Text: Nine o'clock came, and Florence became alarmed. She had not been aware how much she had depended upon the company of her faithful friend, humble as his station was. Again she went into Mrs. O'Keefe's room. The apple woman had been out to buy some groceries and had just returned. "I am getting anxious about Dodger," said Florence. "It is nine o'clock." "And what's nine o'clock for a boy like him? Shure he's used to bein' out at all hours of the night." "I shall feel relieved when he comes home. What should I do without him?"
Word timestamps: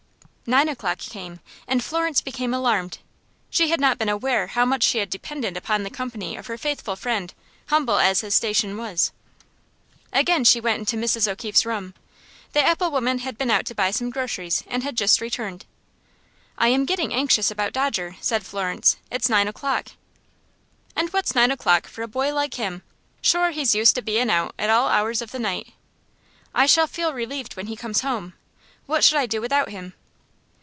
Nine 0.47 0.67
o'clock 0.67 0.97
came, 0.99 1.39
and 1.65 1.81
Florence 1.81 2.19
became 2.19 2.53
alarmed. 2.53 2.97
She 3.49 3.69
had 3.69 3.79
not 3.79 3.97
been 3.97 4.09
aware 4.09 4.47
how 4.47 4.65
much 4.65 4.83
she 4.83 4.97
had 4.97 5.09
depended 5.09 5.55
upon 5.55 5.83
the 5.83 5.89
company 5.89 6.35
of 6.35 6.47
her 6.47 6.57
faithful 6.57 6.97
friend, 6.97 7.33
humble 7.67 7.99
as 7.99 8.19
his 8.19 8.35
station 8.35 8.75
was. 8.75 9.13
Again 10.11 10.43
she 10.43 10.59
went 10.59 10.79
into 10.79 10.97
Mrs. 10.97 11.25
O'Keefe's 11.25 11.65
room. 11.65 11.93
The 12.51 12.61
apple 12.61 12.91
woman 12.91 13.19
had 13.19 13.37
been 13.37 13.49
out 13.49 13.65
to 13.67 13.73
buy 13.75 13.91
some 13.91 14.09
groceries 14.09 14.61
and 14.67 14.83
had 14.83 14.97
just 14.97 15.21
returned. 15.21 15.65
"I 16.57 16.67
am 16.67 16.83
getting 16.83 17.13
anxious 17.13 17.49
about 17.49 17.71
Dodger," 17.71 18.17
said 18.19 18.45
Florence. 18.45 18.97
"It 19.09 19.21
is 19.21 19.29
nine 19.29 19.47
o'clock." 19.47 19.91
"And 20.97 21.09
what's 21.13 21.33
nine 21.33 21.51
o'clock 21.51 21.87
for 21.87 22.01
a 22.01 22.09
boy 22.09 22.33
like 22.33 22.55
him? 22.55 22.83
Shure 23.21 23.51
he's 23.51 23.73
used 23.73 23.95
to 23.95 24.01
bein' 24.01 24.29
out 24.29 24.53
at 24.59 24.69
all 24.69 24.89
hours 24.89 25.21
of 25.21 25.31
the 25.31 25.39
night." 25.39 25.71
"I 26.53 26.65
shall 26.65 26.87
feel 26.87 27.13
relieved 27.13 27.55
when 27.55 27.67
he 27.67 27.77
comes 27.77 28.01
home. 28.01 28.33
What 28.85 29.05
should 29.05 29.17
I 29.17 29.25
do 29.27 29.39
without 29.39 29.69
him?" 29.69 29.93